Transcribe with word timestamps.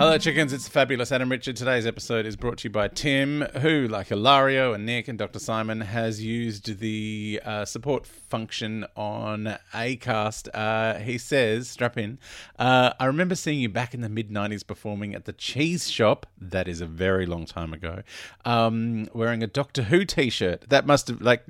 Hello, 0.00 0.16
chickens. 0.16 0.54
It's 0.54 0.66
fabulous 0.66 1.12
Adam 1.12 1.30
Richard. 1.30 1.56
Today's 1.56 1.84
episode 1.84 2.24
is 2.24 2.34
brought 2.34 2.56
to 2.56 2.68
you 2.68 2.70
by 2.72 2.88
Tim, 2.88 3.42
who, 3.60 3.86
like 3.86 4.06
Hilario 4.06 4.72
and 4.72 4.86
Nick 4.86 5.08
and 5.08 5.18
Dr. 5.18 5.38
Simon, 5.38 5.82
has 5.82 6.24
used 6.24 6.78
the 6.78 7.38
uh, 7.44 7.66
support 7.66 8.06
function 8.06 8.86
on 8.96 9.58
Acast. 9.74 10.48
Uh, 10.54 10.98
he 11.00 11.18
says, 11.18 11.68
strap 11.68 11.98
in, 11.98 12.18
uh, 12.58 12.94
I 12.98 13.04
remember 13.04 13.34
seeing 13.34 13.60
you 13.60 13.68
back 13.68 13.92
in 13.92 14.00
the 14.00 14.08
mid 14.08 14.30
90s 14.30 14.66
performing 14.66 15.14
at 15.14 15.26
the 15.26 15.34
Cheese 15.34 15.90
Shop. 15.90 16.24
That 16.40 16.66
is 16.66 16.80
a 16.80 16.86
very 16.86 17.26
long 17.26 17.44
time 17.44 17.74
ago. 17.74 18.02
Um, 18.46 19.06
wearing 19.12 19.42
a 19.42 19.46
Doctor 19.46 19.82
Who 19.82 20.06
t 20.06 20.30
shirt. 20.30 20.62
That 20.70 20.86
must 20.86 21.08
have, 21.08 21.20
like, 21.20 21.44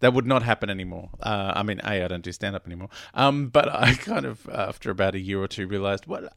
that 0.00 0.12
would 0.12 0.26
not 0.26 0.42
happen 0.42 0.68
anymore. 0.70 1.10
Uh, 1.20 1.52
I 1.54 1.62
mean, 1.62 1.80
A, 1.84 2.04
I 2.04 2.08
don't 2.08 2.22
do 2.22 2.32
stand 2.32 2.54
up 2.54 2.66
anymore. 2.66 2.88
Um, 3.14 3.48
but 3.48 3.68
I 3.72 3.94
kind 4.00 4.26
of, 4.26 4.48
after 4.52 4.90
about 4.90 5.14
a 5.14 5.20
year 5.20 5.42
or 5.42 5.48
two, 5.48 5.66
realized, 5.66 6.06
well, 6.06 6.28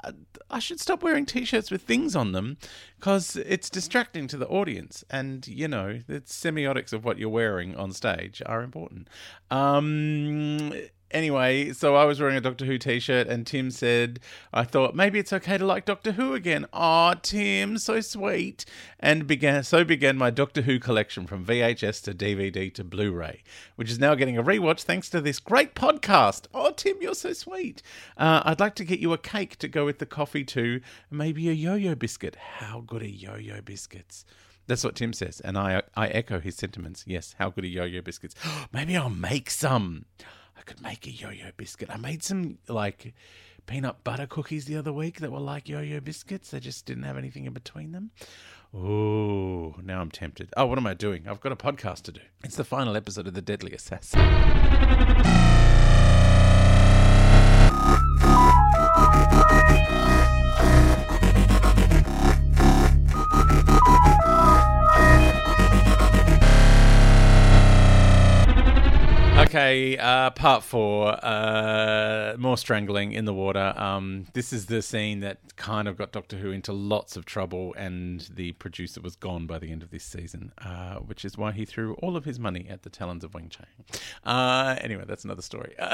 I, 0.50 0.60
should 0.60 0.80
stop 0.80 1.04
wearing 1.04 1.26
t 1.26 1.46
shirts 1.46 1.72
with 1.72 1.82
things 1.82 2.16
on 2.16 2.32
them 2.32 2.58
because 3.00 3.36
it's 3.36 3.70
distracting 3.70 4.28
to 4.28 4.38
the 4.38 4.48
audience. 4.48 5.04
And, 5.10 5.48
you 5.48 5.68
know, 5.68 6.02
the 6.08 6.22
semiotics 6.22 6.94
of 6.94 7.04
what 7.04 7.18
you're 7.18 7.30
wearing 7.30 7.76
on 7.76 7.92
stage 7.92 8.42
are 8.46 8.62
important. 8.62 9.08
Um, 9.52 10.74
Anyway, 11.12 11.74
so 11.74 11.96
I 11.96 12.06
was 12.06 12.20
wearing 12.20 12.38
a 12.38 12.42
Doctor 12.42 12.66
Who 12.66 12.78
t-shirt 12.78 13.28
and 13.28 13.46
Tim 13.46 13.72
said, 13.72 14.20
I 14.54 14.64
thought 14.64 14.96
maybe 14.96 15.18
it's 15.18 15.34
okay 15.34 15.58
to 15.58 15.66
like 15.66 15.86
Doctor 15.86 16.12
Who 16.12 16.36
again. 16.36 16.68
Aw, 16.72 17.16
Tim, 17.16 17.80
so 17.80 18.00
sweet. 18.00 18.64
And 19.00 19.26
began 19.26 19.64
so 19.64 19.84
began 19.84 20.18
my 20.18 20.30
Doctor 20.30 20.62
Who 20.62 20.80
collection 20.80 21.26
from 21.26 21.46
VHS 21.46 22.04
to 22.04 22.14
DVD 22.14 22.72
to 22.76 22.84
Blu-ray, 22.84 23.44
which 23.76 23.90
is 23.90 23.98
now 23.98 24.14
getting 24.14 24.38
a 24.38 24.44
rewatch 24.44 24.84
thanks 24.84 25.10
to 25.10 25.20
this 25.20 25.40
great 25.40 25.74
podcast. 25.74 26.44
Oh, 26.54 26.72
Tim, 26.72 26.98
you're 27.02 27.16
so 27.16 27.34
sweet. 27.34 27.82
Uh, 28.16 28.44
I'd 28.46 28.60
like 28.60 28.76
to 28.76 28.86
get 28.86 29.00
you 29.00 29.12
a 29.14 29.18
cake 29.18 29.58
to 29.58 29.68
go 29.68 29.86
with 29.86 29.98
the 29.98 30.06
coffee 30.06 30.44
too, 30.44 30.82
maybe 31.10 31.50
a 31.50 31.54
yo-yo 31.54 31.96
biscuit. 31.96 32.36
How 32.36 32.82
good 32.86 33.02
are 33.02 33.08
yo-yo 33.08 33.62
biscuits? 33.62 34.26
That's 34.68 34.84
what 34.84 34.96
Tim 34.96 35.14
says, 35.14 35.40
and 35.40 35.58
I 35.58 35.82
I 35.98 36.10
echo 36.10 36.40
his 36.40 36.56
sentiments. 36.56 37.04
Yes, 37.08 37.34
how 37.40 37.50
good 37.50 37.64
are 37.64 37.68
yo-yo 37.68 38.04
biscuits? 38.04 38.36
Maybe 38.72 38.96
I'll 38.96 39.10
make 39.10 39.50
some. 39.50 40.06
I 40.60 40.62
could 40.64 40.82
make 40.82 41.08
a 41.08 41.12
yo-yo 41.12 41.52
biscuit. 41.56 41.90
I 41.90 41.96
made 41.96 42.22
some 42.22 42.58
like 42.68 43.14
peanut 43.66 44.04
butter 44.04 44.28
cookies 44.28 44.66
the 44.66 44.76
other 44.76 44.92
week 44.92 45.22
that 45.22 45.32
were 45.32 45.40
like 45.40 45.70
yo-yo 45.70 46.02
biscuits. 46.02 46.52
They 46.52 46.60
just 46.60 46.86
didn't 46.86 47.04
have 47.04 47.18
anything 47.18 47.46
in 47.46 47.54
between 47.54 47.94
them. 47.94 48.12
Oh, 48.74 49.76
now 49.82 50.02
I'm 50.02 50.12
tempted. 50.12 50.50
Oh, 50.58 50.66
what 50.66 50.78
am 50.78 50.86
I 50.86 50.94
doing? 50.94 51.28
I've 51.30 51.40
got 51.40 51.54
a 51.54 51.56
podcast 51.56 52.02
to 52.04 52.12
do. 52.12 52.22
It's 52.44 52.58
the 52.58 52.66
final 52.66 52.98
episode 52.98 53.26
of 53.28 53.36
The 53.36 53.42
Deadly 53.42 53.72
Assassin. 53.72 54.20
Okay, 69.50 69.98
uh, 69.98 70.30
part 70.30 70.62
four. 70.62 71.08
Uh, 71.26 72.36
more 72.38 72.56
strangling 72.56 73.14
in 73.14 73.26
the 73.26 73.34
water. 73.34 73.74
Um, 73.76 74.28
this 74.34 74.54
is 74.54 74.68
the 74.68 74.84
scene 74.84 75.22
that 75.22 75.56
kind 75.56 75.88
of 75.88 75.98
got 75.98 76.12
Doctor 76.12 76.38
Who 76.38 76.52
into 76.52 76.72
lots 76.72 77.18
of 77.18 77.26
trouble, 77.26 77.74
and 77.74 78.30
the 78.32 78.52
producer 78.52 79.02
was 79.02 79.16
gone 79.16 79.48
by 79.48 79.58
the 79.58 79.72
end 79.72 79.82
of 79.82 79.90
this 79.90 80.04
season, 80.04 80.52
uh, 80.60 80.98
which 80.98 81.26
is 81.26 81.36
why 81.36 81.52
he 81.52 81.66
threw 81.66 81.96
all 81.96 82.16
of 82.16 82.26
his 82.26 82.38
money 82.38 82.68
at 82.70 82.84
the 82.84 82.92
talons 82.92 83.24
of 83.24 83.32
Weng-Chiang. 83.32 83.66
Uh, 84.24 84.76
anyway, 84.82 85.06
that's 85.08 85.26
another 85.26 85.42
story. 85.42 85.76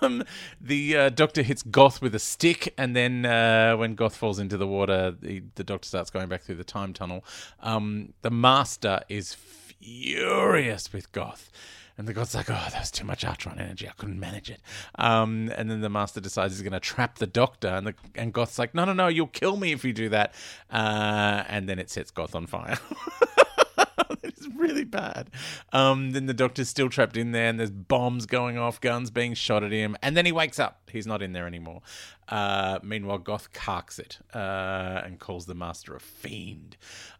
Um, 0.00 0.22
the 0.60 0.96
uh, 0.96 1.08
Doctor 1.08 1.42
hits 1.42 1.62
Goth 1.62 2.00
with 2.00 2.14
a 2.14 2.20
stick, 2.20 2.72
and 2.78 2.94
then 2.94 3.26
uh, 3.26 3.74
when 3.76 3.96
Goth 3.96 4.14
falls 4.14 4.38
into 4.38 4.56
the 4.56 4.66
water, 4.66 5.10
the, 5.10 5.42
the 5.56 5.64
Doctor 5.64 5.88
starts 5.88 6.10
going 6.10 6.28
back 6.28 6.42
through 6.42 6.54
the 6.54 6.62
time 6.62 6.92
tunnel. 6.92 7.24
Um, 7.60 8.12
the 8.22 8.30
Master 8.30 9.00
is 9.08 9.34
furious 9.34 10.92
with 10.92 11.10
Goth. 11.10 11.50
And 11.98 12.06
the 12.06 12.12
Goth's 12.12 12.36
like, 12.36 12.48
oh, 12.48 12.52
that 12.70 12.78
was 12.78 12.92
too 12.92 13.04
much 13.04 13.24
Artron 13.24 13.60
energy. 13.60 13.88
I 13.88 13.92
couldn't 13.92 14.20
manage 14.20 14.50
it. 14.50 14.60
Um, 14.94 15.52
and 15.56 15.68
then 15.68 15.80
the 15.80 15.88
master 15.88 16.20
decides 16.20 16.54
he's 16.54 16.62
going 16.62 16.72
to 16.72 16.80
trap 16.80 17.18
the 17.18 17.26
doctor. 17.26 17.68
And 17.68 17.88
the 17.88 17.94
and 18.14 18.32
Goth's 18.32 18.56
like, 18.56 18.72
no, 18.72 18.84
no, 18.84 18.92
no, 18.92 19.08
you'll 19.08 19.26
kill 19.26 19.56
me 19.56 19.72
if 19.72 19.84
you 19.84 19.92
do 19.92 20.08
that. 20.10 20.32
Uh, 20.70 21.42
and 21.48 21.68
then 21.68 21.80
it 21.80 21.90
sets 21.90 22.12
Goth 22.12 22.36
on 22.36 22.46
fire. 22.46 22.78
it's 24.22 24.46
really 24.54 24.84
bad. 24.84 25.30
Um, 25.72 26.12
then 26.12 26.26
the 26.26 26.34
doctor's 26.34 26.68
still 26.68 26.88
trapped 26.88 27.16
in 27.16 27.32
there, 27.32 27.48
and 27.48 27.58
there's 27.58 27.70
bombs 27.70 28.26
going 28.26 28.58
off, 28.58 28.80
guns 28.80 29.10
being 29.10 29.34
shot 29.34 29.64
at 29.64 29.72
him, 29.72 29.96
and 30.00 30.16
then 30.16 30.24
he 30.24 30.32
wakes 30.32 30.58
up. 30.60 30.90
He's 30.92 31.06
not 31.06 31.20
in 31.20 31.32
there 31.32 31.46
anymore. 31.48 31.82
Uh, 32.28 32.78
meanwhile, 32.82 33.18
Goth 33.18 33.52
carks 33.52 33.98
it 33.98 34.18
uh, 34.34 35.00
and 35.04 35.18
calls 35.18 35.46
the 35.46 35.54
master 35.54 35.96
a 35.96 36.00
fiend. 36.00 36.76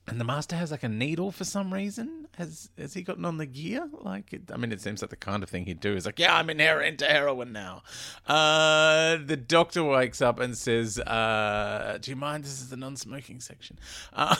And 0.09 0.19
the 0.19 0.25
master 0.25 0.57
has 0.57 0.71
like 0.71 0.83
a 0.83 0.89
needle 0.89 1.31
for 1.31 1.45
some 1.45 1.73
reason. 1.73 2.27
Has 2.37 2.71
has 2.79 2.95
he 2.95 3.03
gotten 3.03 3.25
on 3.25 3.37
the 3.37 3.47
gear? 3.47 3.89
Like, 3.93 4.33
it, 4.33 4.43
I 4.53 4.57
mean, 4.57 4.73
it 4.73 4.81
seems 4.81 5.03
like 5.03 5.11
the 5.11 5.17
kind 5.17 5.43
of 5.43 5.51
thing 5.51 5.67
he'd 5.67 5.81
do. 5.81 5.95
Is 5.95 6.07
like, 6.07 6.19
yeah, 6.19 6.37
I'm 6.37 6.49
in 6.51 6.59
her- 6.61 6.81
into 6.81 7.05
heroin 7.05 7.53
now. 7.53 7.83
Uh, 8.27 9.19
the 9.25 9.37
doctor 9.37 9.85
wakes 9.85 10.23
up 10.23 10.39
and 10.41 10.57
says, 10.57 10.99
uh, 10.99 11.99
"Do 12.01 12.11
you 12.11 12.17
mind? 12.17 12.45
This 12.45 12.61
is 12.61 12.71
the 12.71 12.77
non-smoking 12.77 13.41
section." 13.41 13.79
Um, 14.13 14.37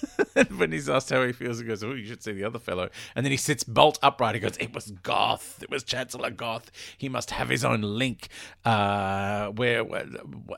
when 0.56 0.72
he's 0.72 0.88
asked 0.88 1.10
how 1.10 1.24
he 1.24 1.32
feels, 1.32 1.60
he 1.60 1.66
goes, 1.66 1.84
"Oh, 1.84 1.92
you 1.92 2.06
should 2.06 2.22
see 2.22 2.32
the 2.32 2.44
other 2.44 2.58
fellow." 2.58 2.88
And 3.14 3.24
then 3.24 3.30
he 3.30 3.36
sits 3.36 3.64
bolt 3.64 3.98
upright. 4.02 4.34
He 4.34 4.40
goes, 4.40 4.56
"It 4.58 4.74
was 4.74 4.90
Goth. 5.02 5.62
It 5.62 5.70
was 5.70 5.84
Chancellor 5.84 6.30
Goth. 6.30 6.70
He 6.98 7.08
must 7.08 7.30
have 7.30 7.48
his 7.48 7.64
own 7.64 7.82
link. 7.82 8.28
Uh, 8.64 9.48
where, 9.48 9.84
where 9.84 10.06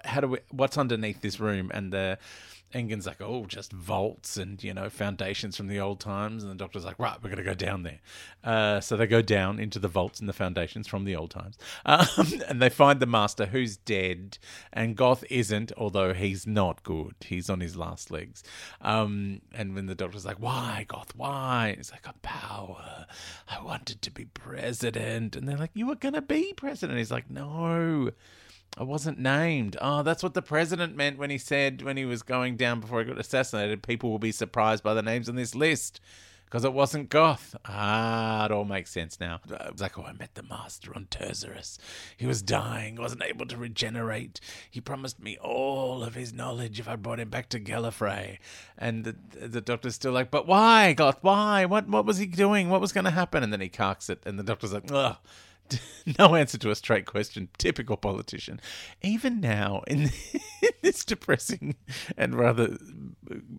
how 0.04 0.20
do 0.20 0.28
we? 0.28 0.38
What's 0.50 0.78
underneath 0.78 1.20
this 1.20 1.38
room?" 1.40 1.70
And 1.74 1.92
the 1.92 2.18
Engin's 2.74 3.06
like, 3.06 3.20
oh, 3.20 3.46
just 3.46 3.72
vaults 3.72 4.36
and, 4.36 4.62
you 4.62 4.74
know, 4.74 4.90
foundations 4.90 5.56
from 5.56 5.68
the 5.68 5.80
old 5.80 6.00
times. 6.00 6.42
And 6.42 6.50
the 6.50 6.56
doctor's 6.56 6.84
like, 6.84 6.98
right, 6.98 7.16
we're 7.22 7.30
going 7.30 7.38
to 7.38 7.44
go 7.44 7.54
down 7.54 7.84
there. 7.84 8.00
Uh, 8.42 8.80
so 8.80 8.96
they 8.96 9.06
go 9.06 9.22
down 9.22 9.58
into 9.58 9.78
the 9.78 9.88
vaults 9.88 10.20
and 10.20 10.28
the 10.28 10.32
foundations 10.32 10.88
from 10.88 11.04
the 11.04 11.16
old 11.16 11.30
times. 11.30 11.58
Um, 11.86 12.32
and 12.48 12.60
they 12.60 12.70
find 12.70 12.98
the 12.98 13.06
master 13.06 13.46
who's 13.46 13.76
dead. 13.76 14.38
And 14.72 14.96
Goth 14.96 15.22
isn't, 15.30 15.70
although 15.76 16.12
he's 16.12 16.46
not 16.46 16.82
good. 16.82 17.14
He's 17.20 17.48
on 17.48 17.60
his 17.60 17.76
last 17.76 18.10
legs. 18.10 18.42
Um, 18.80 19.42
and 19.52 19.74
when 19.74 19.86
the 19.86 19.94
doctor's 19.94 20.24
like, 20.24 20.40
why, 20.40 20.86
Goth, 20.88 21.14
why? 21.14 21.74
He's 21.76 21.92
like, 21.92 22.06
a 22.06 22.14
power. 22.22 23.06
I 23.48 23.62
wanted 23.62 24.02
to 24.02 24.10
be 24.10 24.24
president. 24.24 25.36
And 25.36 25.48
they're 25.48 25.56
like, 25.56 25.70
you 25.74 25.86
were 25.86 25.94
going 25.94 26.14
to 26.14 26.22
be 26.22 26.52
president. 26.54 26.98
He's 26.98 27.10
like, 27.10 27.30
no. 27.30 28.10
I 28.76 28.82
wasn't 28.82 29.18
named. 29.18 29.76
Oh, 29.80 30.02
that's 30.02 30.22
what 30.22 30.34
the 30.34 30.42
president 30.42 30.96
meant 30.96 31.18
when 31.18 31.30
he 31.30 31.38
said 31.38 31.82
when 31.82 31.96
he 31.96 32.04
was 32.04 32.22
going 32.22 32.56
down 32.56 32.80
before 32.80 33.00
he 33.00 33.06
got 33.06 33.18
assassinated. 33.18 33.82
People 33.82 34.10
will 34.10 34.18
be 34.18 34.32
surprised 34.32 34.82
by 34.82 34.94
the 34.94 35.02
names 35.02 35.28
on 35.28 35.36
this 35.36 35.54
list 35.54 36.00
because 36.54 36.64
it 36.64 36.72
wasn't 36.72 37.08
Goth. 37.08 37.56
Ah, 37.64 38.44
it 38.44 38.52
all 38.52 38.64
makes 38.64 38.90
sense 38.90 39.18
now. 39.18 39.40
I 39.60 39.70
was 39.70 39.80
like, 39.80 39.98
oh, 39.98 40.04
I 40.04 40.12
met 40.12 40.34
the 40.34 40.42
master 40.42 40.94
on 40.94 41.06
Tersurus. 41.10 41.78
He 42.16 42.26
was 42.26 42.42
dying, 42.42 42.96
wasn't 42.96 43.22
able 43.24 43.46
to 43.46 43.56
regenerate. 43.56 44.40
He 44.70 44.80
promised 44.80 45.20
me 45.20 45.36
all 45.38 46.02
of 46.02 46.14
his 46.14 46.32
knowledge 46.32 46.78
if 46.78 46.88
I 46.88 46.96
brought 46.96 47.20
him 47.20 47.28
back 47.28 47.48
to 47.50 47.60
Gallifrey. 47.60 48.38
And 48.78 49.04
the, 49.04 49.16
the 49.46 49.60
doctor's 49.60 49.96
still 49.96 50.12
like, 50.12 50.30
but 50.30 50.46
why, 50.46 50.92
Goth? 50.92 51.18
Why? 51.22 51.64
What, 51.64 51.88
what 51.88 52.06
was 52.06 52.18
he 52.18 52.26
doing? 52.26 52.70
What 52.70 52.80
was 52.80 52.92
going 52.92 53.04
to 53.04 53.10
happen? 53.10 53.42
And 53.42 53.52
then 53.52 53.60
he 53.60 53.68
carks 53.68 54.08
it, 54.08 54.22
and 54.26 54.38
the 54.38 54.44
doctor's 54.44 54.72
like, 54.72 54.90
ugh. 54.92 55.16
no 56.18 56.34
answer 56.34 56.58
to 56.58 56.70
a 56.70 56.74
straight 56.74 57.06
question. 57.06 57.48
Typical 57.58 57.96
politician. 57.96 58.60
Even 59.02 59.40
now, 59.40 59.82
in, 59.86 60.10
this 60.82 61.04
depressing 61.04 61.76
and 62.16 62.34
rather, 62.34 62.76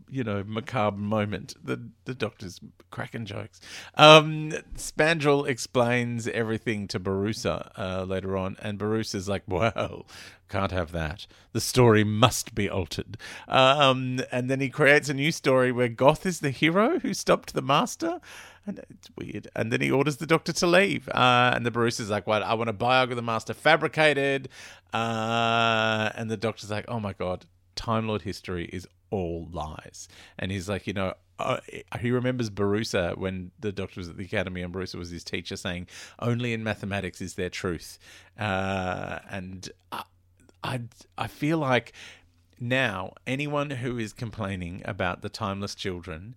you 0.10 0.24
know, 0.24 0.44
macabre 0.46 0.98
moment, 0.98 1.56
the 1.64 1.90
the 2.06 2.14
doctor's 2.14 2.60
cracking 2.92 3.26
jokes. 3.26 3.60
Um, 3.96 4.52
Spandrell 4.78 5.48
explains 5.48 6.28
everything 6.28 6.88
to 6.90 7.00
Borusa 7.00 7.72
uh, 7.78 8.04
later 8.04 8.38
on, 8.38 8.58
and 8.62 8.80
Borusa's 8.80 9.28
like, 9.28 9.44
"Well, 9.48 10.06
can't 10.50 10.72
have 10.72 10.92
that. 10.92 11.28
The 11.54 11.62
story 11.62 12.04
must 12.04 12.56
be 12.56 12.70
altered." 12.70 13.18
Um, 13.48 14.22
and 14.32 14.50
then 14.50 14.62
he 14.62 14.70
creates 14.70 15.10
a 15.10 15.14
new 15.14 15.32
story 15.32 15.72
where 15.72 15.90
Goth 15.90 16.26
is 16.26 16.40
the 16.40 16.52
hero 16.52 17.00
who 17.00 17.14
stopped 17.14 17.54
the 17.54 17.62
Master. 17.62 18.22
And 18.68 18.80
it's 18.90 19.10
weird. 19.16 19.48
And 19.56 19.72
then 19.72 19.82
he 19.82 19.92
orders 19.92 20.18
the 20.18 20.26
doctor 20.26 20.52
to 20.54 20.68
leave. 20.68 21.08
Uh, 21.10 21.52
and 21.54 21.66
the 21.66 21.72
Borusa's 21.72 22.10
like, 22.10 22.26
"What? 22.26 22.42
I 22.42 22.56
want 22.56 22.70
a 22.70 22.74
biog 22.74 23.12
of 23.12 23.16
the 23.16 23.22
master 23.22 23.54
fabricated." 23.54 24.50
Uh, 24.94 26.10
and 26.16 26.30
the 26.32 26.38
doctor's 26.38 26.72
like, 26.72 26.86
"Oh 26.88 27.00
my 27.00 27.14
god, 27.14 27.46
Time 27.76 28.08
Lord 28.08 28.24
history 28.24 28.66
is 28.74 28.88
all 29.12 29.48
lies." 29.52 30.08
And 30.40 30.52
he's 30.52 30.68
like, 30.68 30.88
you 30.88 30.94
know, 30.94 31.14
uh, 31.38 31.60
he 32.00 32.12
remembers 32.12 32.50
Borusa 32.50 33.18
when 33.18 33.52
the 33.60 33.72
doctor 33.72 34.00
was 34.00 34.10
at 34.10 34.18
the 34.18 34.26
academy 34.26 34.62
and 34.62 34.74
Borusa 34.74 34.96
was 34.96 35.10
his 35.12 35.24
teacher, 35.24 35.56
saying, 35.56 35.88
"Only 36.20 36.54
in 36.54 36.64
mathematics 36.64 37.22
is 37.22 37.36
there 37.36 37.50
truth." 37.50 38.00
Uh, 38.40 39.20
and 39.30 39.70
I, 39.92 40.04
I, 40.64 40.82
I 41.18 41.28
feel 41.28 41.60
like 41.60 41.94
now 42.60 43.14
anyone 43.28 43.70
who 43.70 43.98
is 43.98 44.14
complaining 44.14 44.82
about 44.86 45.22
the 45.22 45.30
timeless 45.30 45.76
children 45.76 46.36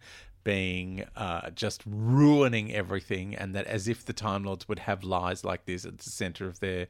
being 0.49 1.05
uh, 1.15 1.51
just 1.51 1.83
ruining 1.85 2.73
everything, 2.73 3.35
and 3.35 3.55
that 3.55 3.67
as 3.67 3.87
if 3.87 4.07
the 4.07 4.15
Time 4.15 4.45
Lords 4.45 4.67
would 4.67 4.79
have 4.79 5.05
lies 5.05 5.45
like 5.45 5.67
this 5.67 5.85
at 5.85 5.99
the 5.99 6.09
center 6.09 6.47
of 6.47 6.59
their 6.61 6.87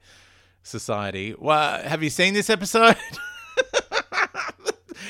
society. 0.62 1.34
Well, 1.37 1.82
have 1.82 2.00
you 2.00 2.08
seen 2.08 2.34
this 2.34 2.50
episode? 2.50 2.94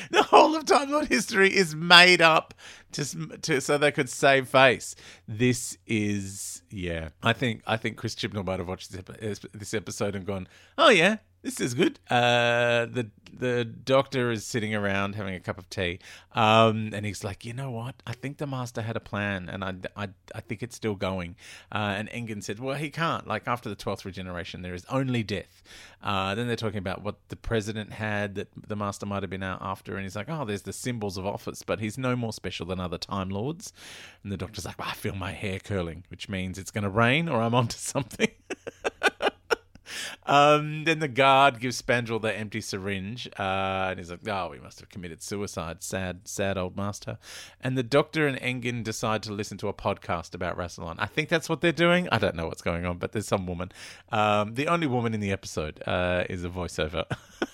the 0.09 0.23
whole 0.23 0.55
of 0.55 0.65
Time 0.65 0.89
Lord 0.89 1.09
history 1.09 1.55
is 1.55 1.75
made 1.75 2.23
up 2.23 2.55
to, 2.93 3.37
to 3.37 3.61
so 3.61 3.77
they 3.77 3.91
could 3.91 4.09
save 4.09 4.47
face. 4.47 4.95
This 5.27 5.77
is 5.85 6.63
yeah. 6.71 7.09
I 7.21 7.33
think 7.33 7.61
I 7.67 7.77
think 7.77 7.97
Chris 7.97 8.15
Chibnall 8.15 8.47
might 8.47 8.57
have 8.57 8.67
watched 8.67 8.91
this, 8.91 9.41
this 9.53 9.75
episode 9.75 10.15
and 10.15 10.25
gone, 10.25 10.47
oh 10.75 10.89
yeah, 10.89 11.17
this 11.41 11.61
is 11.61 11.73
good. 11.73 11.99
Uh, 12.09 12.85
the 12.85 13.09
the 13.31 13.63
doctor 13.63 14.31
is 14.31 14.45
sitting 14.45 14.75
around 14.75 15.15
having 15.15 15.35
a 15.35 15.39
cup 15.39 15.57
of 15.57 15.69
tea, 15.69 15.99
um, 16.33 16.89
and 16.93 17.05
he's 17.05 17.23
like, 17.23 17.45
you 17.45 17.53
know 17.53 17.71
what? 17.71 17.95
I 18.05 18.13
think 18.13 18.37
the 18.37 18.47
master 18.47 18.81
had 18.81 18.97
a 18.97 18.99
plan, 18.99 19.47
and 19.47 19.63
I, 19.63 19.75
I, 19.95 20.09
I 20.35 20.41
think 20.41 20.61
it's 20.61 20.75
still 20.75 20.95
going. 20.95 21.35
Uh, 21.71 21.95
and 21.97 22.09
Engin 22.09 22.43
said, 22.43 22.59
well, 22.59 22.75
he 22.75 22.89
can't. 22.89 23.27
Like 23.27 23.47
after 23.47 23.69
the 23.69 23.75
twelfth 23.75 24.03
regeneration, 24.03 24.61
there 24.61 24.73
is 24.73 24.85
only 24.89 25.23
death. 25.23 25.63
Uh, 26.03 26.35
then 26.35 26.47
they're 26.47 26.55
talking 26.55 26.79
about 26.79 27.03
what 27.03 27.15
the 27.29 27.35
president 27.35 27.93
had 27.93 28.35
that 28.35 28.49
the 28.67 28.75
master 28.75 29.05
might 29.05 29.23
have 29.23 29.29
been 29.29 29.43
out 29.43 29.59
after, 29.61 29.95
and 29.95 30.03
he's 30.03 30.15
like, 30.15 30.29
oh, 30.29 30.43
there's 30.43 30.63
the 30.63 30.73
symbols 30.73 31.17
of 31.17 31.25
office, 31.25 31.63
but 31.63 31.79
he's 31.79 31.97
no 31.97 32.15
more 32.15 32.33
special 32.33 32.65
than 32.65 32.79
other 32.79 32.97
Time 32.97 33.29
Lords. 33.29 33.71
And 34.23 34.31
the 34.31 34.37
doctor's 34.37 34.65
like, 34.65 34.77
well, 34.77 34.89
I 34.89 34.93
feel 34.93 35.15
my 35.15 35.31
hair 35.31 35.59
curling, 35.59 36.03
which 36.09 36.27
means 36.27 36.57
it's 36.57 36.71
going 36.71 36.83
to 36.83 36.89
rain 36.89 37.29
or 37.29 37.41
I'm 37.41 37.55
onto 37.55 37.77
something. 37.77 38.29
Um, 40.25 40.83
then 40.83 40.99
the 40.99 41.07
guard 41.07 41.59
gives 41.59 41.81
Spandrell 41.81 42.21
the 42.21 42.35
empty 42.35 42.61
syringe, 42.61 43.27
uh, 43.37 43.87
and 43.89 43.99
he's 43.99 44.11
like, 44.11 44.27
"Oh, 44.27 44.49
we 44.51 44.59
must 44.59 44.79
have 44.79 44.89
committed 44.89 45.21
suicide. 45.21 45.83
Sad, 45.83 46.27
sad 46.27 46.57
old 46.57 46.75
master." 46.75 47.17
And 47.61 47.77
the 47.77 47.83
doctor 47.83 48.27
and 48.27 48.39
Engin 48.39 48.83
decide 48.83 49.23
to 49.23 49.33
listen 49.33 49.57
to 49.59 49.67
a 49.67 49.73
podcast 49.73 50.33
about 50.35 50.57
Rassilon. 50.57 50.95
I 50.99 51.05
think 51.05 51.29
that's 51.29 51.49
what 51.49 51.61
they're 51.61 51.71
doing. 51.71 52.07
I 52.11 52.17
don't 52.17 52.35
know 52.35 52.47
what's 52.47 52.61
going 52.61 52.85
on, 52.85 52.97
but 52.97 53.11
there's 53.11 53.27
some 53.27 53.45
woman. 53.45 53.71
Um, 54.11 54.55
the 54.55 54.67
only 54.67 54.87
woman 54.87 55.13
in 55.13 55.19
the 55.19 55.31
episode 55.31 55.81
uh, 55.85 56.23
is 56.29 56.43
a 56.43 56.49
voiceover, 56.49 57.05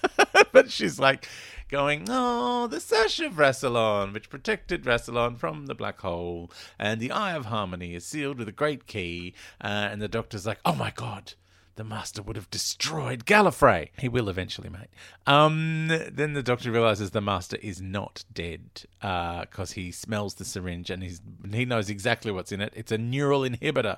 but 0.52 0.72
she's 0.72 1.00
like 1.00 1.28
going, 1.70 2.08
"Oh, 2.10 2.68
the 2.68 2.80
sash 2.80 3.20
of 3.20 3.34
Rassilon, 3.34 4.14
which 4.14 4.30
protected 4.30 4.84
Rassilon 4.84 5.38
from 5.38 5.66
the 5.66 5.76
black 5.76 6.00
hole, 6.02 6.52
and 6.80 7.00
the 7.00 7.12
Eye 7.12 7.34
of 7.34 7.46
Harmony 7.46 7.96
is 7.96 8.06
sealed 8.06 8.38
with 8.38 8.48
a 8.48 8.54
great 8.54 8.88
key." 8.88 9.34
Uh, 9.62 9.90
and 9.92 10.02
the 10.02 10.08
doctor's 10.08 10.46
like, 10.46 10.60
"Oh 10.66 10.76
my 10.76 10.92
god." 10.92 11.34
The 11.75 11.83
master 11.83 12.22
would 12.22 12.38
have 12.38 12.50
destroyed 12.50 13.25
Gallifrey. 13.25 13.89
He 13.98 14.07
will 14.07 14.30
eventually, 14.30 14.69
mate. 14.69 14.88
Um, 15.27 15.88
then 15.89 16.31
the 16.31 16.44
doctor 16.44 16.72
realizes 16.72 17.12
the 17.12 17.19
master 17.19 17.57
is 17.62 17.81
not 17.81 18.24
dead 18.33 18.83
because 19.01 19.72
uh, 19.72 19.75
he 19.75 19.92
smells 19.92 20.36
the 20.36 20.45
syringe 20.45 20.89
and 20.89 21.04
he's, 21.04 21.22
he 21.51 21.66
knows 21.66 21.89
exactly 21.89 22.31
what's 22.31 22.54
in 22.54 22.62
it. 22.62 22.72
It's 22.77 22.94
a 22.94 22.98
neural 22.98 23.42
inhibitor. 23.42 23.98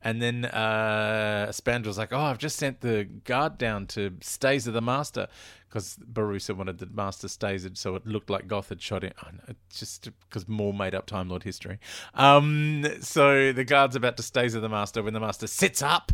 And 0.00 0.22
then 0.22 0.44
uh, 0.44 1.48
Spandrell's 1.50 1.98
like, 1.98 2.12
"Oh, 2.12 2.20
I've 2.20 2.38
just 2.38 2.56
sent 2.56 2.82
the 2.82 3.02
guard 3.24 3.58
down 3.58 3.86
to 3.88 4.12
staser 4.20 4.70
the 4.70 4.80
master 4.80 5.26
because 5.68 5.96
Borusa 5.96 6.56
wanted 6.56 6.78
the 6.78 6.86
master 6.86 7.26
stasered, 7.26 7.76
so 7.76 7.96
it 7.96 8.06
looked 8.06 8.30
like 8.30 8.46
Goth 8.46 8.68
had 8.68 8.80
shot 8.80 9.02
him. 9.02 9.12
Oh, 9.24 9.30
no, 9.32 9.54
just 9.70 10.08
because 10.28 10.46
more 10.48 10.72
made 10.72 10.94
up 10.94 11.06
Time 11.06 11.28
Lord 11.28 11.42
history. 11.42 11.80
Um, 12.14 12.86
so 13.00 13.52
the 13.52 13.64
guard's 13.64 13.96
about 13.96 14.16
to 14.18 14.22
staser 14.22 14.60
the 14.60 14.68
master 14.68 15.02
when 15.02 15.14
the 15.14 15.20
master 15.20 15.48
sits 15.48 15.82
up 15.82 16.12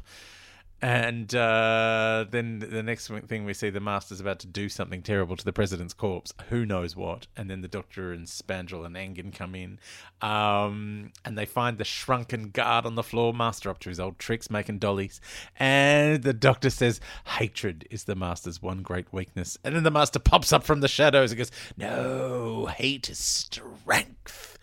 and 0.82 1.34
uh, 1.34 2.26
then 2.30 2.58
the 2.58 2.82
next 2.82 3.08
thing 3.08 3.44
we 3.44 3.54
see, 3.54 3.70
the 3.70 3.80
Master's 3.80 4.20
about 4.20 4.38
to 4.40 4.46
do 4.46 4.68
something 4.68 5.02
terrible 5.02 5.36
to 5.36 5.44
the 5.44 5.52
President's 5.52 5.94
corpse. 5.94 6.34
Who 6.50 6.66
knows 6.66 6.94
what? 6.94 7.26
And 7.36 7.48
then 7.48 7.62
the 7.62 7.68
Doctor 7.68 8.12
and 8.12 8.26
Spandrell 8.26 8.84
and 8.84 8.94
Engin 8.94 9.34
come 9.34 9.54
in. 9.54 9.78
Um, 10.20 11.12
and 11.24 11.38
they 11.38 11.46
find 11.46 11.78
the 11.78 11.84
shrunken 11.84 12.50
guard 12.50 12.84
on 12.84 12.96
the 12.96 13.02
floor, 13.02 13.32
Master 13.32 13.70
up 13.70 13.78
to 13.80 13.88
his 13.88 14.00
old 14.00 14.18
tricks, 14.18 14.50
making 14.50 14.78
dollies. 14.78 15.20
And 15.58 16.22
the 16.22 16.34
Doctor 16.34 16.70
says, 16.70 17.00
Hatred 17.26 17.86
is 17.90 18.04
the 18.04 18.14
Master's 18.14 18.60
one 18.60 18.82
great 18.82 19.12
weakness. 19.12 19.56
And 19.64 19.74
then 19.74 19.84
the 19.84 19.90
Master 19.90 20.18
pops 20.18 20.52
up 20.52 20.64
from 20.64 20.80
the 20.80 20.88
shadows 20.88 21.30
and 21.30 21.38
goes, 21.38 21.52
No, 21.78 22.66
hate 22.66 23.08
is 23.08 23.18
strength 23.18 24.53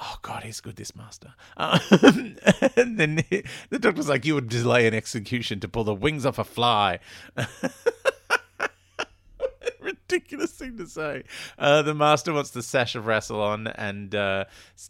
oh 0.00 0.16
god 0.22 0.42
he's 0.42 0.60
good 0.60 0.76
this 0.76 0.94
master 0.96 1.34
um, 1.56 2.36
and 2.76 2.98
then 2.98 3.24
the 3.70 3.78
doctor's 3.78 4.08
like 4.08 4.24
you 4.24 4.34
would 4.34 4.48
delay 4.48 4.86
an 4.86 4.94
execution 4.94 5.60
to 5.60 5.68
pull 5.68 5.84
the 5.84 5.94
wings 5.94 6.26
off 6.26 6.38
a 6.38 6.44
fly 6.44 6.98
ridiculous 9.84 10.50
thing 10.52 10.76
to 10.78 10.86
say. 10.86 11.22
Uh, 11.58 11.82
the 11.82 11.94
master 11.94 12.32
wants 12.32 12.50
the 12.50 12.62
sash 12.62 12.94
of 12.94 13.04
Rassilon 13.04 13.72
and 13.76 14.14
uh, 14.14 14.44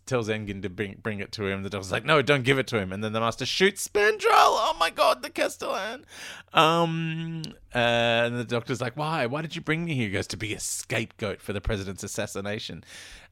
tells 0.06 0.28
engin 0.28 0.62
to 0.62 0.68
bring 0.68 0.98
bring 1.02 1.20
it 1.20 1.32
to 1.32 1.46
him. 1.46 1.62
The 1.62 1.70
doctor's 1.70 1.92
like, 1.92 2.04
no, 2.04 2.22
don't 2.22 2.44
give 2.44 2.58
it 2.58 2.66
to 2.68 2.78
him. 2.78 2.92
And 2.92 3.02
then 3.02 3.12
the 3.12 3.20
master 3.20 3.46
shoots 3.46 3.86
Spandrell. 3.86 4.28
Oh 4.30 4.76
my 4.78 4.90
god, 4.90 5.22
the 5.22 5.30
Castellan. 5.30 6.04
Um, 6.52 7.42
uh, 7.74 7.78
and 7.78 8.38
the 8.38 8.44
doctor's 8.44 8.80
like, 8.80 8.96
why? 8.96 9.26
Why 9.26 9.42
did 9.42 9.56
you 9.56 9.62
bring 9.62 9.84
me 9.84 9.94
here? 9.94 10.06
He 10.08 10.12
goes 10.12 10.26
to 10.28 10.36
be 10.36 10.54
a 10.54 10.60
scapegoat 10.60 11.40
for 11.40 11.52
the 11.52 11.60
president's 11.60 12.02
assassination 12.02 12.84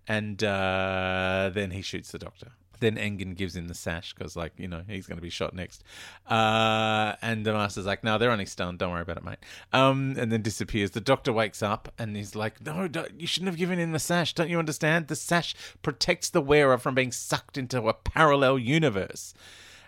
and 0.09 0.43
uh, 0.43 1.51
then 1.53 1.71
he 1.71 1.83
shoots 1.83 2.11
the 2.13 2.19
doctor. 2.19 2.53
Then 2.81 2.97
Engin 2.97 3.37
gives 3.37 3.55
him 3.55 3.69
the 3.69 3.75
sash 3.75 4.13
because, 4.13 4.35
like, 4.35 4.55
you 4.57 4.67
know, 4.67 4.83
he's 4.89 5.07
going 5.07 5.17
to 5.17 5.23
be 5.23 5.31
shot 5.31 5.55
next. 5.55 5.85
Uh, 6.29 7.15
and 7.23 7.47
the 7.47 7.53
master's 7.53 7.87
like, 7.87 8.03
"No, 8.03 8.19
they're 8.19 8.33
only 8.33 8.45
stunned. 8.45 8.81
Don't 8.81 8.91
worry 8.91 9.03
about 9.03 9.19
it, 9.19 9.25
mate." 9.25 9.39
Um, 9.73 10.17
and 10.19 10.33
then 10.33 10.43
disappears. 10.43 10.91
The 10.91 11.01
doctor 11.01 11.33
wakes 11.33 11.63
up 11.63 11.93
and 11.97 12.17
he's 12.17 12.35
like, 12.35 12.61
"No, 12.61 12.89
you 13.17 13.29
shouldn't 13.29 13.51
have 13.51 13.57
given 13.57 13.79
him 13.79 13.93
the 13.93 14.01
sash. 14.01 14.35
Don't 14.35 14.51
you 14.51 14.59
understand? 14.59 15.07
The 15.07 15.15
sash 15.15 15.55
protects 15.83 16.29
the 16.29 16.41
wearer 16.41 16.77
from 16.77 16.97
being 16.97 17.13
sucked 17.13 17.57
into 17.57 17.89
a 17.89 17.95
parallel 17.95 18.59
universe." 18.59 19.33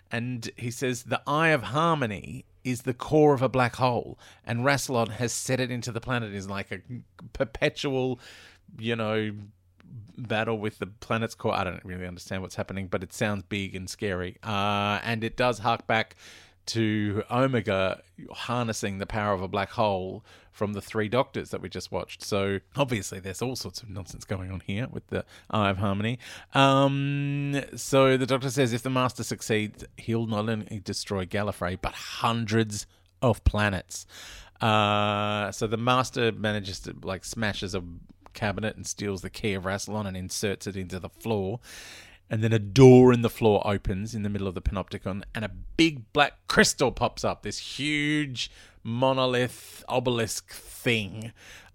And 0.09 0.49
he 0.55 0.71
says, 0.71 1.03
"The 1.03 1.21
Eye 1.27 1.49
of 1.49 1.63
Harmony." 1.63 2.45
Is 2.63 2.81
the 2.81 2.95
core 2.95 3.35
of 3.35 3.43
a 3.43 3.49
black 3.49 3.75
hole, 3.75 4.17
and 4.43 4.61
Rassilon 4.65 5.09
has 5.09 5.31
set 5.31 5.59
it 5.59 5.69
into 5.69 5.91
the 5.91 6.01
planet. 6.01 6.33
Is 6.33 6.49
like 6.49 6.71
a 6.71 6.79
perpetual, 7.31 8.19
you 8.79 8.95
know, 8.95 9.33
battle 10.17 10.57
with 10.57 10.79
the 10.79 10.87
planet's 10.87 11.35
core. 11.35 11.53
I 11.53 11.63
don't 11.63 11.83
really 11.83 12.07
understand 12.07 12.41
what's 12.41 12.55
happening, 12.55 12.87
but 12.87 13.03
it 13.03 13.13
sounds 13.13 13.43
big 13.43 13.75
and 13.75 13.89
scary. 13.89 14.37
Uh, 14.43 14.99
and 15.03 15.23
it 15.23 15.37
does 15.37 15.59
hark 15.59 15.87
back 15.87 16.15
to 16.67 17.23
Omega 17.29 18.01
harnessing 18.31 18.97
the 18.97 19.05
power 19.05 19.33
of 19.33 19.41
a 19.41 19.47
black 19.47 19.71
hole 19.71 20.23
from 20.51 20.73
the 20.73 20.81
three 20.81 21.09
doctors 21.09 21.49
that 21.49 21.61
we 21.61 21.69
just 21.69 21.91
watched. 21.91 22.23
So 22.23 22.59
obviously, 22.75 23.19
there's 23.19 23.41
all 23.41 23.55
sorts 23.55 23.83
of 23.83 23.89
nonsense 23.89 24.23
going 24.23 24.51
on 24.51 24.61
here 24.65 24.87
with 24.89 25.05
the 25.07 25.25
Eye 25.49 25.69
of 25.69 25.77
Harmony. 25.77 26.17
Um, 26.53 27.61
so 27.75 28.17
the 28.17 28.25
doctor 28.25 28.49
says 28.49 28.73
if 28.73 28.81
the 28.81 28.89
Master 28.89 29.23
succeeds, 29.23 29.83
he'll 29.97 30.27
not 30.27 30.49
only 30.49 30.79
destroy 30.83 31.25
Gallifrey 31.25 31.77
but 31.79 31.93
hundreds 31.93 32.87
of 33.21 33.43
planets. 33.43 34.07
Uh, 34.61 35.51
so 35.51 35.67
the 35.67 35.77
Master 35.77 36.31
manages 36.31 36.79
to 36.81 36.95
like 37.03 37.25
smashes 37.25 37.75
a 37.75 37.83
cabinet 38.35 38.75
and 38.75 38.85
steals 38.85 39.21
the 39.21 39.29
key 39.31 39.53
of 39.53 39.63
Rassilon 39.63 40.05
and 40.05 40.15
inserts 40.15 40.67
it 40.67 40.75
into 40.75 40.99
the 40.99 41.09
floor. 41.09 41.59
and 42.29 42.43
then 42.43 42.53
a 42.53 42.59
door 42.59 43.13
in 43.13 43.21
the 43.21 43.29
floor 43.29 43.61
opens 43.65 44.15
in 44.15 44.23
the 44.23 44.29
middle 44.29 44.47
of 44.47 44.55
the 44.55 44.61
panopticon, 44.61 45.23
and 45.33 45.45
a 45.45 45.51
big 45.77 46.11
black 46.11 46.47
crystal 46.47 46.91
pops 46.91 47.23
up. 47.23 47.43
This 47.43 47.59
huge 47.59 48.49
monolith 48.83 49.83
obelisk 49.87 50.51
thing. 50.51 51.31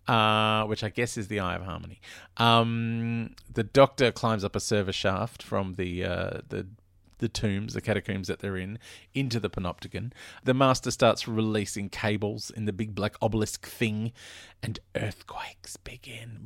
Uh, 0.09 0.65
which 0.65 0.83
I 0.83 0.89
guess 0.89 1.17
is 1.17 1.29
the 1.29 1.39
Eye 1.39 1.55
of 1.55 1.63
Harmony. 1.63 2.01
Um, 2.37 3.37
the 3.53 3.63
Doctor 3.63 4.11
climbs 4.11 4.43
up 4.43 4.57
a 4.57 4.61
server 4.61 4.91
shaft 4.91 5.41
from 5.41 5.75
the 5.75 6.05
uh, 6.05 6.41
the 6.49 6.67
the 7.21 7.29
tombs, 7.29 7.75
the 7.75 7.81
catacombs 7.81 8.29
that 8.29 8.41
they're 8.41 8.57
in, 8.57 8.79
into 9.15 9.39
the 9.39 9.49
panopticon. 9.49 10.13
The 10.45 10.55
Master 10.55 10.91
starts 10.91 11.29
releasing 11.29 11.89
cables 11.89 12.51
in 12.51 12.65
the 12.65 12.73
big 12.73 12.95
black 12.95 13.15
obelisk 13.23 13.67
thing, 13.67 14.13
and 14.63 14.79
earthquakes 14.95 15.77
begin. 15.77 16.41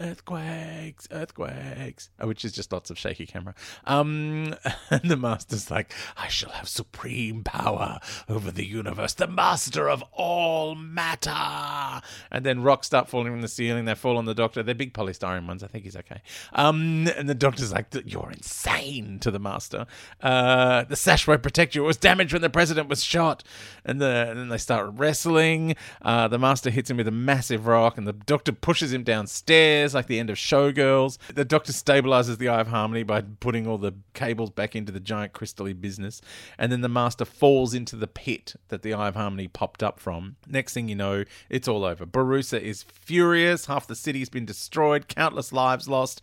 Earthquakes, 0.00 1.06
earthquakes, 1.10 2.10
uh, 2.20 2.26
which 2.26 2.44
is 2.44 2.52
just 2.52 2.72
lots 2.72 2.90
of 2.90 2.98
shaky 2.98 3.26
camera. 3.26 3.54
Um, 3.84 4.56
and 4.90 5.10
the 5.10 5.16
Master's 5.16 5.70
like, 5.70 5.92
I 6.16 6.28
shall 6.28 6.50
have 6.50 6.68
supreme 6.68 7.44
power 7.44 7.98
over 8.28 8.50
the 8.50 8.66
universe, 8.66 9.14
the 9.14 9.26
Master 9.26 9.88
of 9.88 10.02
all 10.12 10.74
matter. 10.74 12.02
And 12.30 12.44
then 12.44 12.62
rocks 12.62 12.86
start 12.86 13.08
falling 13.08 13.32
from 13.32 13.42
the 13.42 13.48
ceiling. 13.48 13.84
They 13.84 13.94
fall 13.94 14.16
on 14.16 14.24
the 14.24 14.34
Doctor. 14.34 14.62
They're 14.62 14.74
big 14.74 14.94
polystyrene 14.94 15.46
ones. 15.46 15.62
I 15.62 15.66
think 15.66 15.84
he's 15.84 15.96
okay. 15.96 16.22
Um, 16.52 17.08
and 17.16 17.28
the 17.28 17.34
Doctor's 17.34 17.72
like, 17.72 17.86
You're 18.04 18.30
insane 18.32 19.18
to 19.20 19.30
the 19.30 19.38
Master. 19.38 19.86
Uh, 20.22 20.84
the 20.84 20.96
sash 20.96 21.26
won't 21.26 21.42
protect 21.42 21.74
you. 21.74 21.84
It 21.84 21.86
was 21.86 21.96
damaged 21.96 22.32
when 22.32 22.42
the 22.42 22.50
President 22.50 22.88
was 22.88 23.02
shot. 23.02 23.44
And, 23.84 24.00
the, 24.00 24.28
and 24.30 24.38
then 24.38 24.48
they 24.48 24.58
start 24.58 24.90
wrestling. 24.94 25.76
Uh, 26.02 26.28
the 26.28 26.38
Master 26.38 26.70
hits 26.70 26.90
him 26.90 26.96
with 26.96 27.08
a 27.08 27.12
massive 27.12 27.66
rock, 27.66 27.98
and 27.98 28.06
the 28.06 28.12
Doctor 28.12 28.52
pushes 28.52 28.92
him 28.92 29.02
downstairs 29.02 29.94
like 29.94 30.06
the 30.06 30.18
end 30.18 30.30
of 30.30 30.36
Showgirls. 30.36 31.18
The 31.34 31.44
Doctor 31.44 31.72
stabilizes 31.72 32.38
the 32.38 32.48
Eye 32.48 32.60
of 32.60 32.68
Harmony 32.68 33.02
by 33.02 33.22
putting 33.40 33.66
all 33.66 33.78
the 33.78 33.92
cables 34.14 34.50
back 34.50 34.74
into 34.74 34.92
the 34.92 35.00
giant 35.00 35.32
crystally 35.32 35.78
business. 35.78 36.20
And 36.58 36.72
then 36.72 36.80
the 36.80 36.88
Master 36.88 37.24
falls 37.24 37.74
into 37.74 37.96
the 37.96 38.06
pit 38.06 38.54
that 38.68 38.82
the 38.82 38.94
Eye 38.94 39.08
of 39.08 39.16
Harmony 39.16 39.48
popped 39.48 39.82
up 39.82 40.00
from. 40.00 40.36
Next 40.46 40.74
thing 40.74 40.88
you 40.88 40.94
know, 40.94 41.24
it's 41.50 41.68
all 41.68 41.84
over. 41.84 42.06
Borusa 42.06 42.60
is 42.60 42.82
furious. 42.82 43.66
Half 43.66 43.86
the 43.86 43.94
city's 43.94 44.28
been 44.28 44.46
destroyed, 44.46 45.08
countless 45.08 45.52
lives 45.52 45.88
lost. 45.88 46.22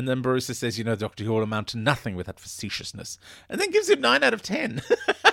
And 0.00 0.08
then 0.08 0.22
Borusa 0.22 0.54
says, 0.54 0.78
You 0.78 0.84
know, 0.84 0.96
Doctor, 0.96 1.24
you 1.24 1.30
all 1.30 1.42
amount 1.42 1.68
to 1.68 1.76
nothing 1.76 2.16
with 2.16 2.24
that 2.24 2.40
facetiousness. 2.40 3.18
And 3.50 3.60
then 3.60 3.70
gives 3.70 3.90
him 3.90 4.00
9 4.00 4.24
out 4.24 4.32
of 4.32 4.40
10. 4.40 4.80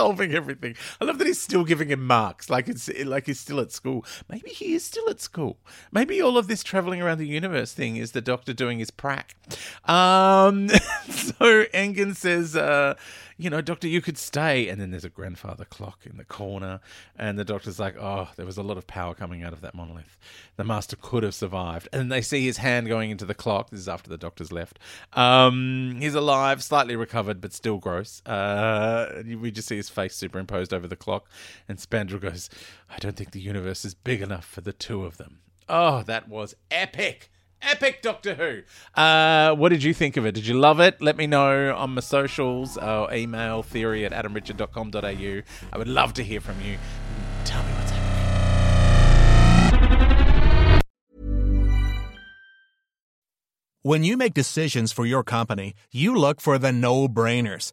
solving 0.00 0.32
everything. 0.34 0.74
I 0.98 1.04
love 1.04 1.18
that 1.18 1.26
he's 1.26 1.42
still 1.42 1.62
giving 1.62 1.90
him 1.90 2.06
marks, 2.06 2.48
like 2.48 2.68
it's 2.68 2.88
like 3.04 3.26
he's 3.26 3.38
still 3.38 3.60
at 3.60 3.70
school. 3.70 4.02
Maybe 4.30 4.48
he 4.48 4.72
is 4.72 4.82
still 4.82 5.10
at 5.10 5.20
school. 5.20 5.58
Maybe 5.92 6.22
all 6.22 6.38
of 6.38 6.48
this 6.48 6.62
traveling 6.62 7.02
around 7.02 7.18
the 7.18 7.26
universe 7.26 7.74
thing 7.74 7.96
is 7.96 8.12
the 8.12 8.22
Doctor 8.22 8.54
doing 8.54 8.78
his 8.78 8.90
prac. 8.90 9.36
Um, 9.84 10.68
so 11.10 11.66
Engin 11.74 12.16
says, 12.16 12.56
uh, 12.56 12.94
you 13.40 13.48
know, 13.48 13.62
Doctor, 13.62 13.88
you 13.88 14.02
could 14.02 14.18
stay. 14.18 14.68
And 14.68 14.80
then 14.80 14.90
there's 14.90 15.04
a 15.04 15.10
grandfather 15.10 15.64
clock 15.64 16.00
in 16.04 16.16
the 16.18 16.24
corner, 16.24 16.80
and 17.16 17.38
the 17.38 17.44
Doctor's 17.44 17.80
like, 17.80 17.96
oh, 17.96 18.28
there 18.36 18.44
was 18.44 18.58
a 18.58 18.62
lot 18.62 18.76
of 18.76 18.86
power 18.86 19.14
coming 19.14 19.42
out 19.42 19.52
of 19.52 19.62
that 19.62 19.74
monolith. 19.74 20.18
The 20.56 20.64
Master 20.64 20.96
could 20.96 21.22
have 21.22 21.34
survived. 21.34 21.88
And 21.92 22.12
they 22.12 22.20
see 22.20 22.44
his 22.44 22.58
hand 22.58 22.88
going 22.88 23.10
into 23.10 23.24
the 23.24 23.34
clock. 23.34 23.70
This 23.70 23.80
is 23.80 23.88
after 23.88 24.10
the 24.10 24.18
Doctor's 24.18 24.52
left. 24.52 24.78
Um, 25.14 25.96
he's 26.00 26.14
alive, 26.14 26.62
slightly 26.62 26.96
recovered, 26.96 27.40
but 27.40 27.52
still 27.52 27.78
gross. 27.78 28.24
Uh, 28.26 29.22
we 29.38 29.50
just 29.50 29.68
see 29.68 29.76
his 29.76 29.88
face 29.90 30.14
superimposed 30.14 30.72
over 30.72 30.86
the 30.86 30.96
clock, 30.96 31.28
and 31.68 31.78
Spandrell 31.78 32.20
goes, 32.20 32.48
I 32.88 32.98
don't 32.98 33.16
think 33.16 33.32
the 33.32 33.40
universe 33.40 33.84
is 33.84 33.94
big 33.94 34.22
enough 34.22 34.44
for 34.44 34.60
the 34.60 34.72
two 34.72 35.04
of 35.04 35.16
them. 35.16 35.40
Oh, 35.68 36.02
that 36.02 36.28
was 36.28 36.54
epic. 36.70 37.30
Epic 37.62 38.00
Doctor 38.02 38.34
Who. 38.34 38.62
Uh, 39.00 39.54
what 39.54 39.68
did 39.68 39.82
you 39.82 39.92
think 39.92 40.16
of 40.16 40.24
it? 40.24 40.32
Did 40.32 40.46
you 40.46 40.54
love 40.58 40.80
it? 40.80 41.00
Let 41.00 41.16
me 41.16 41.26
know 41.26 41.74
on 41.74 41.90
my 41.90 42.00
socials 42.00 42.78
or 42.78 43.12
email 43.12 43.62
theory 43.62 44.04
at 44.06 44.12
adamrichard.com.au. 44.12 45.42
I 45.72 45.78
would 45.78 45.88
love 45.88 46.14
to 46.14 46.24
hear 46.24 46.40
from 46.40 46.60
you. 46.62 46.78
Tell 47.44 47.62
me 47.62 47.72
what's 47.72 47.90
happening. 47.90 48.10
When 53.82 54.04
you 54.04 54.16
make 54.16 54.34
decisions 54.34 54.92
for 54.92 55.06
your 55.06 55.24
company, 55.24 55.74
you 55.90 56.14
look 56.14 56.40
for 56.40 56.58
the 56.58 56.72
no 56.72 57.08
brainers. 57.08 57.72